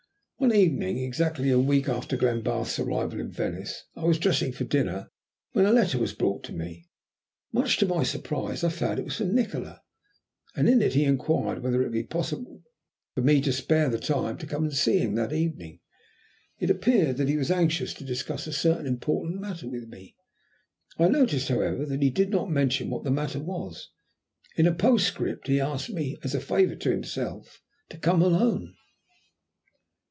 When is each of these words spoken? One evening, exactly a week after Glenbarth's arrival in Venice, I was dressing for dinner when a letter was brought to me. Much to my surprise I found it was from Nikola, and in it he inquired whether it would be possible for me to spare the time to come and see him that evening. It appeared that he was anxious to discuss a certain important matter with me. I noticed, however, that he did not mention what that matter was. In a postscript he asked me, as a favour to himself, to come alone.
One 0.37 0.55
evening, 0.55 0.97
exactly 0.97 1.51
a 1.51 1.59
week 1.59 1.87
after 1.87 2.17
Glenbarth's 2.17 2.79
arrival 2.79 3.19
in 3.19 3.29
Venice, 3.31 3.83
I 3.95 4.05
was 4.05 4.17
dressing 4.17 4.51
for 4.51 4.63
dinner 4.63 5.07
when 5.51 5.65
a 5.67 5.71
letter 5.71 5.99
was 5.99 6.13
brought 6.15 6.43
to 6.45 6.51
me. 6.51 6.89
Much 7.51 7.77
to 7.77 7.85
my 7.85 8.01
surprise 8.01 8.63
I 8.63 8.69
found 8.69 8.97
it 8.97 9.05
was 9.05 9.17
from 9.17 9.35
Nikola, 9.35 9.83
and 10.55 10.67
in 10.67 10.81
it 10.81 10.95
he 10.95 11.03
inquired 11.05 11.61
whether 11.61 11.79
it 11.79 11.83
would 11.83 11.91
be 11.93 12.01
possible 12.03 12.63
for 13.13 13.21
me 13.21 13.39
to 13.41 13.53
spare 13.53 13.87
the 13.89 13.99
time 13.99 14.35
to 14.39 14.47
come 14.47 14.63
and 14.63 14.73
see 14.73 14.97
him 14.97 15.13
that 15.13 15.31
evening. 15.31 15.79
It 16.57 16.71
appeared 16.71 17.17
that 17.17 17.29
he 17.29 17.37
was 17.37 17.51
anxious 17.51 17.93
to 17.93 18.03
discuss 18.03 18.47
a 18.47 18.51
certain 18.51 18.87
important 18.87 19.39
matter 19.39 19.69
with 19.69 19.87
me. 19.89 20.15
I 20.97 21.07
noticed, 21.07 21.49
however, 21.49 21.85
that 21.85 22.01
he 22.01 22.09
did 22.09 22.31
not 22.31 22.49
mention 22.49 22.89
what 22.89 23.03
that 23.03 23.11
matter 23.11 23.39
was. 23.39 23.91
In 24.55 24.65
a 24.65 24.73
postscript 24.73 25.45
he 25.45 25.59
asked 25.61 25.91
me, 25.91 26.17
as 26.23 26.33
a 26.33 26.39
favour 26.41 26.75
to 26.77 26.89
himself, 26.89 27.61
to 27.89 27.97
come 27.99 28.23
alone. 28.23 28.73